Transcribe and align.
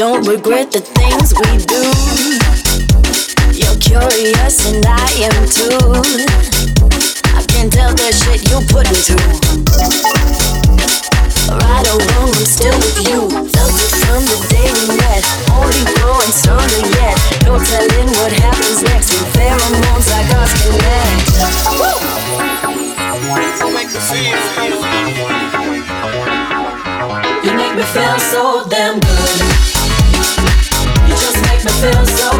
don't 0.00 0.26
regret 0.26 0.72
the 0.72 0.80
things 0.80 1.36
we 1.36 1.60
do. 1.68 1.84
You're 3.52 3.76
curious 3.84 4.64
and 4.64 4.80
I 4.88 5.04
am 5.28 5.44
too. 5.44 5.76
I 7.36 7.44
can 7.44 7.68
tell 7.68 7.92
the 7.92 8.08
shit 8.08 8.48
you 8.48 8.64
put 8.72 8.88
me 8.88 8.96
through. 8.96 9.20
Right 11.52 11.84
or 11.84 12.00
wrong, 12.00 12.32
I'm 12.32 12.48
still 12.48 12.72
with 12.80 12.96
you. 13.12 13.28
Felt 13.52 13.76
it 13.76 13.92
from 14.00 14.24
the 14.24 14.40
day 14.48 14.72
we 14.72 14.88
met. 14.96 15.20
Only 15.52 15.84
growing 16.00 16.32
stronger 16.32 16.80
yet. 16.96 17.20
No 17.44 17.60
telling 17.60 18.08
what 18.16 18.32
happens 18.32 18.80
next 18.80 19.12
And 19.12 19.28
pheromones 19.36 20.08
like 20.08 20.32
us 20.32 20.48
connect. 20.64 21.28
Woo! 21.76 22.00
You 27.44 27.52
make 27.52 27.76
me 27.76 27.82
feel 27.92 28.18
so 28.18 28.64
damn 28.70 28.98
good 28.98 29.79
feel 31.80 32.04
so 32.04 32.39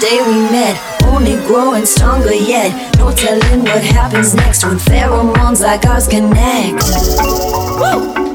day 0.00 0.20
we 0.26 0.40
met, 0.50 0.76
only 1.04 1.36
growing 1.46 1.86
stronger 1.86 2.34
yet. 2.34 2.96
No 2.98 3.10
telling 3.10 3.64
what 3.64 3.82
happens 3.82 4.34
next 4.34 4.64
when 4.64 4.78
pheromones 4.78 5.60
like 5.62 5.84
ours 5.86 6.06
connect. 6.06 6.82
Woo! 7.80 8.27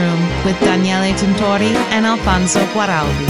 Room 0.00 0.20
with 0.46 0.58
Daniele 0.60 1.12
Tintori 1.14 1.74
and 1.92 2.06
Alfonso 2.06 2.60
Guaraldi. 2.72 3.28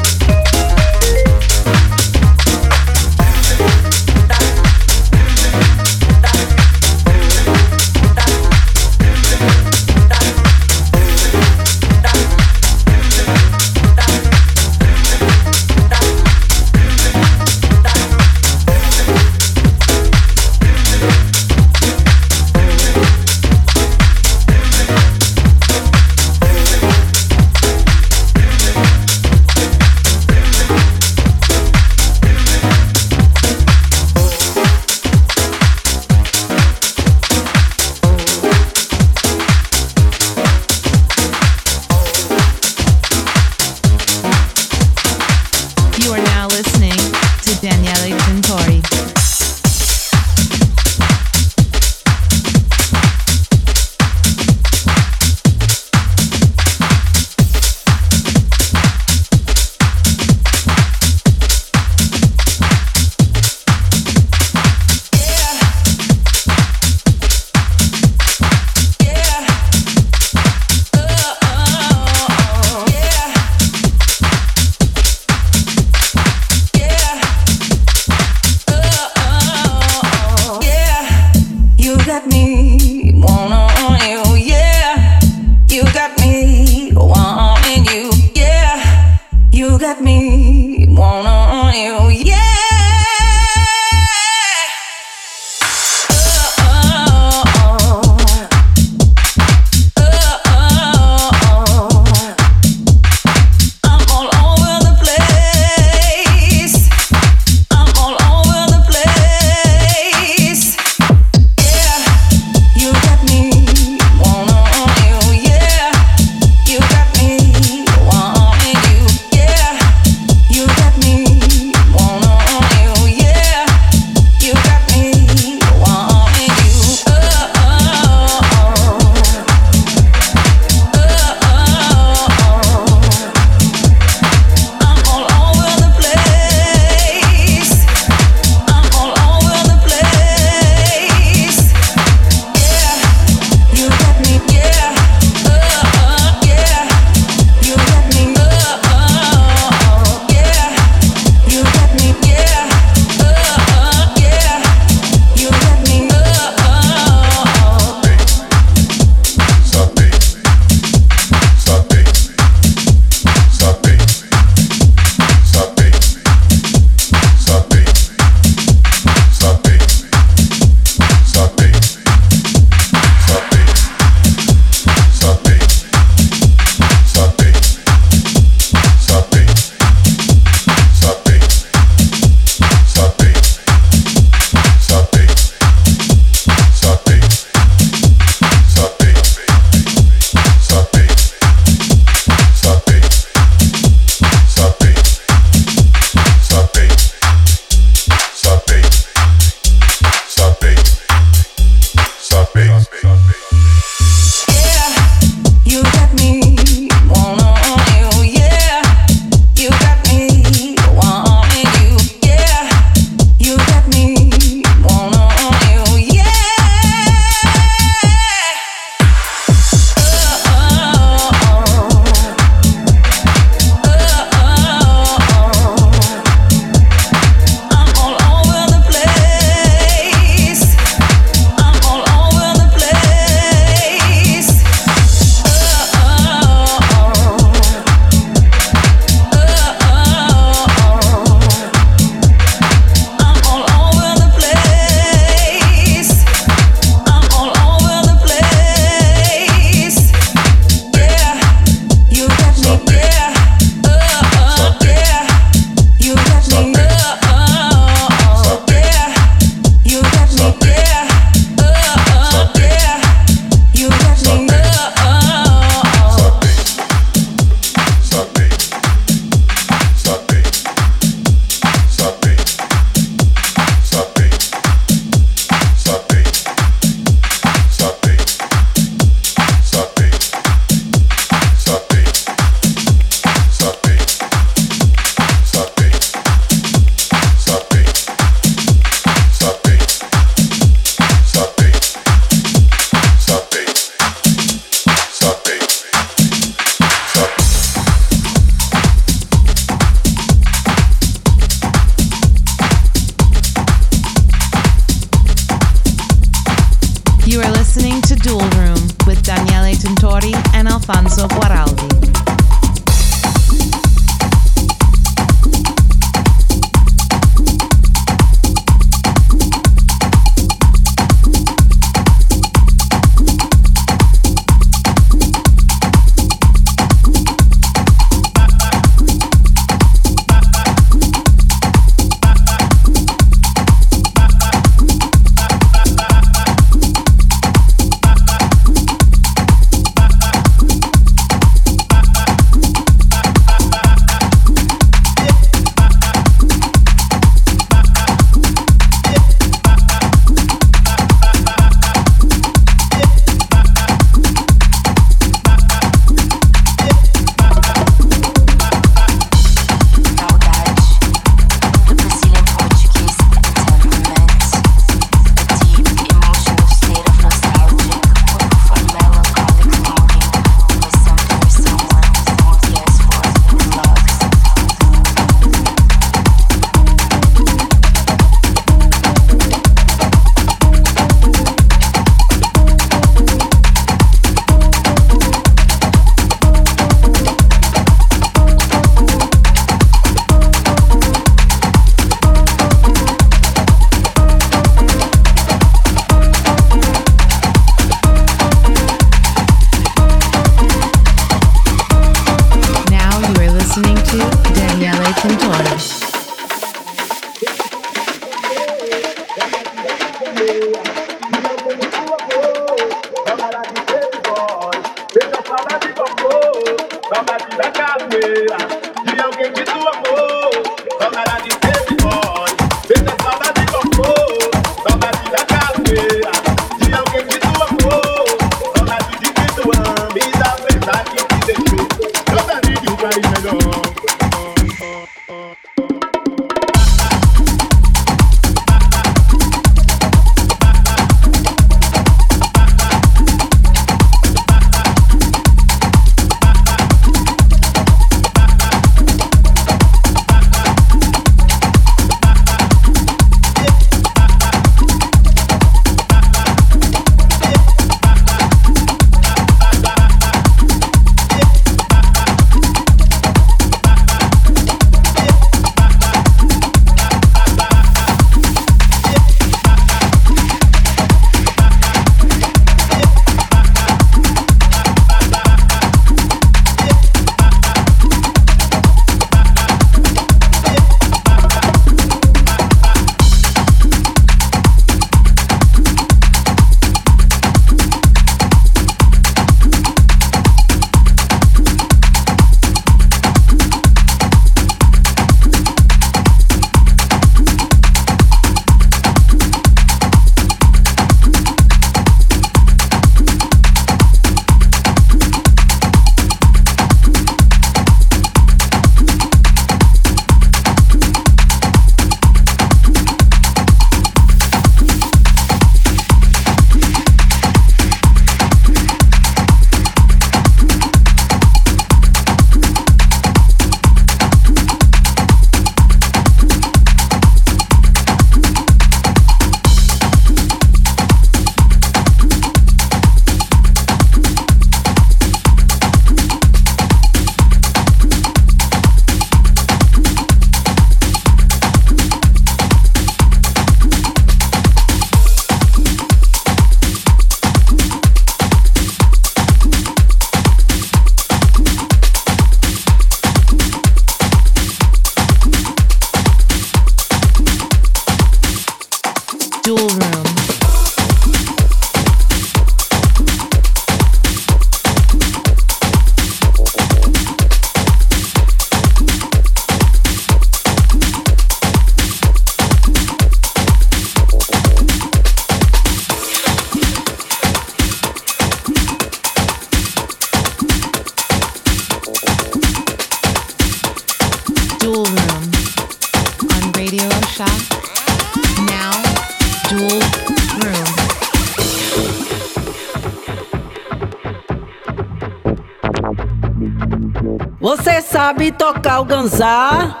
Você 597.76 598.00
sabe 598.00 598.50
tocar 598.52 599.00
o 599.00 599.04
ganzá? 599.04 600.00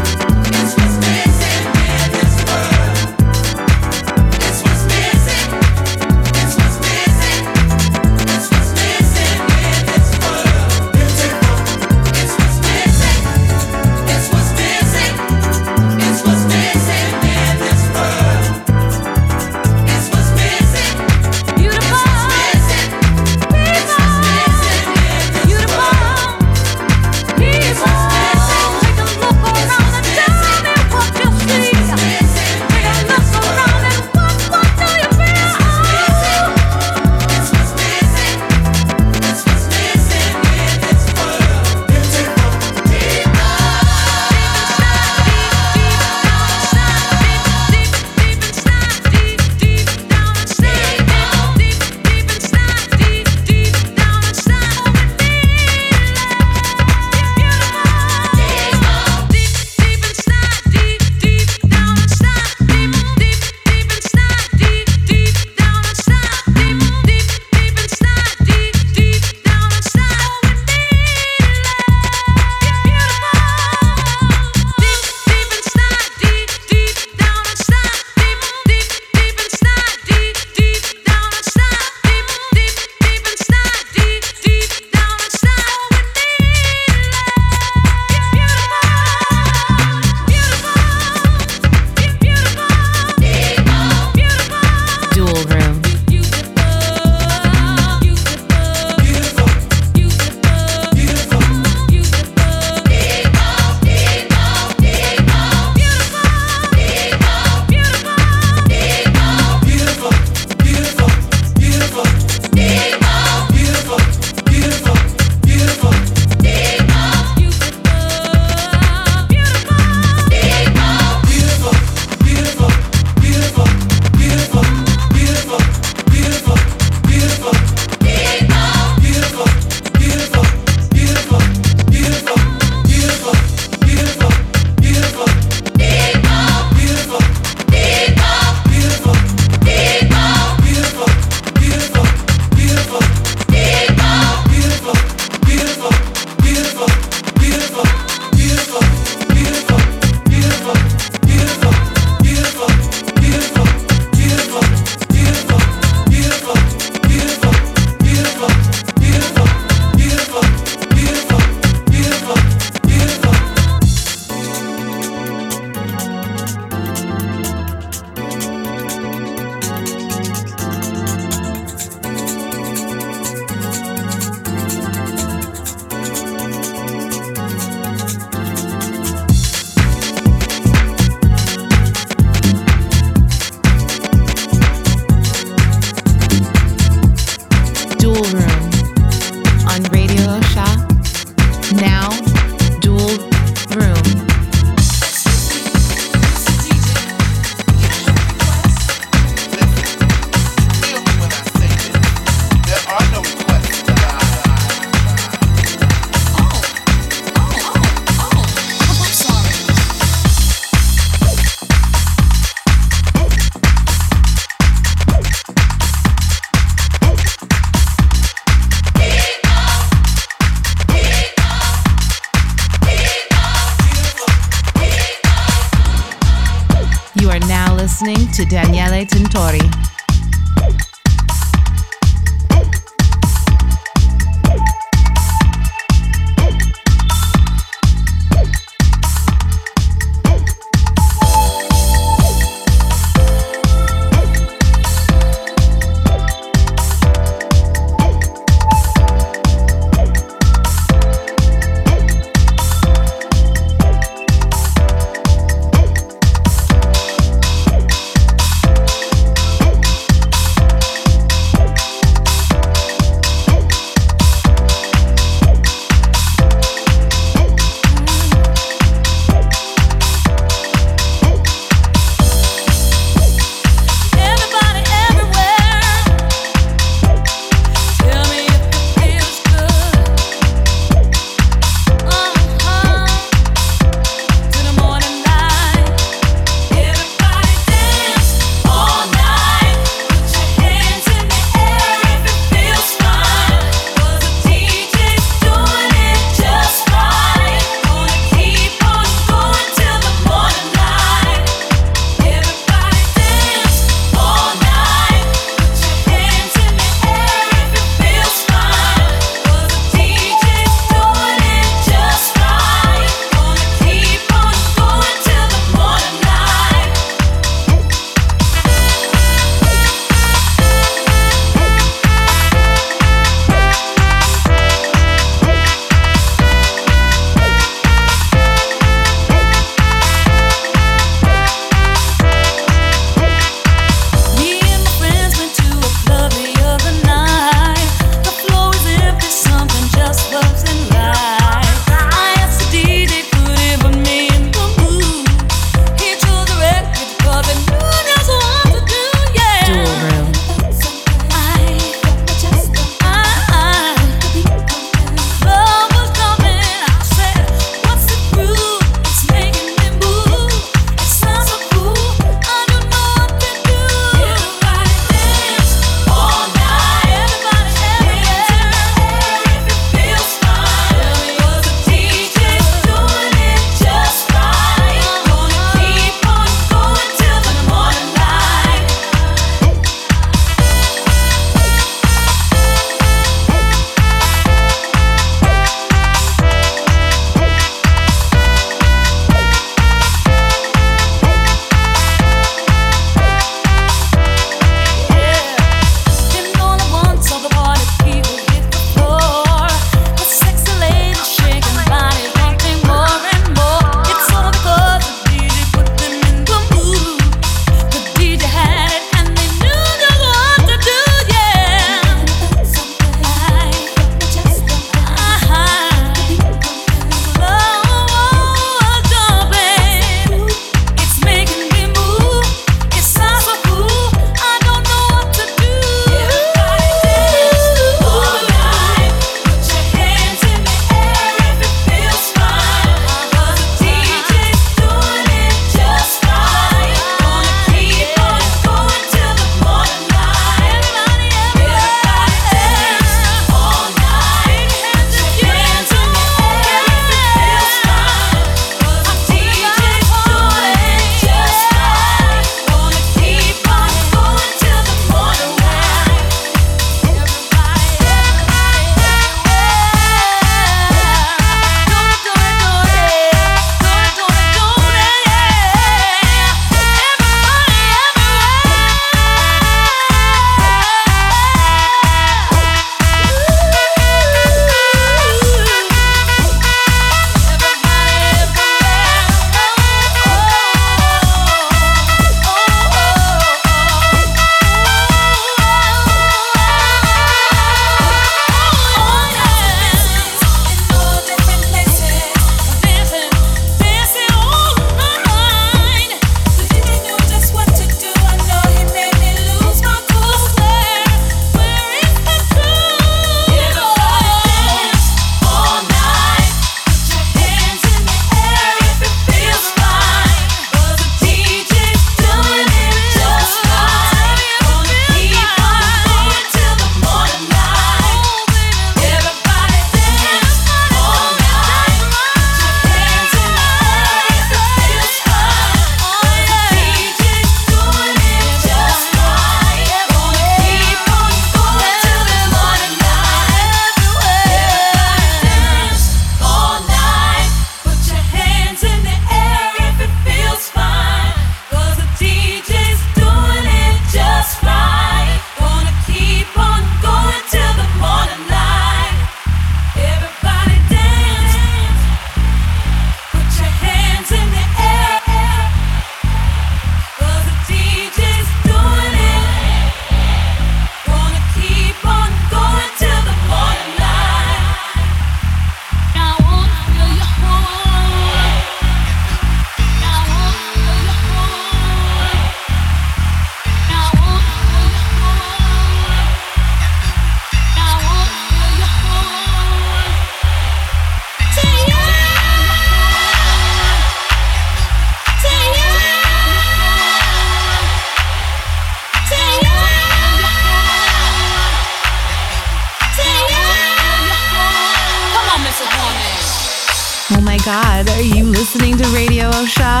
God, 597.68 598.08
are 598.08 598.22
you 598.22 598.44
listening 598.44 598.96
to 598.96 599.04
Radio 599.08 599.50
Osha? 599.50 600.00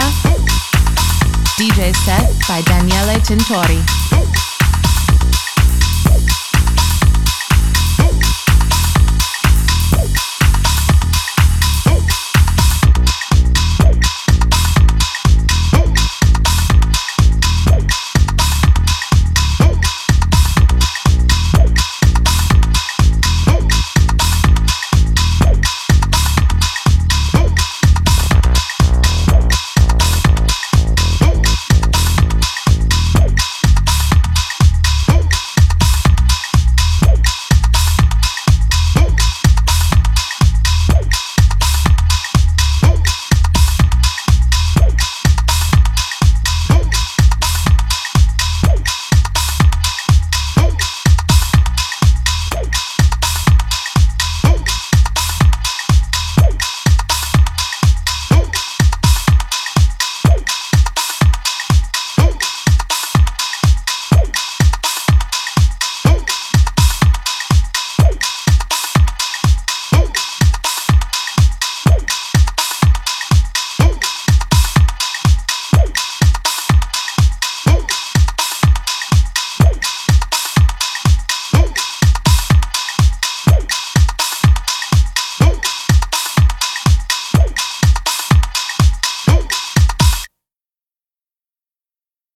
DJ 1.58 1.94
set 1.94 2.32
by 2.48 2.62
Daniele 2.62 3.20
Tintori. 3.20 4.37